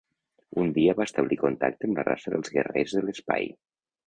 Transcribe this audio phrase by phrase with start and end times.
[0.61, 3.49] Un dia va establir contacte amb la raça dels Guerrers de l'Espai.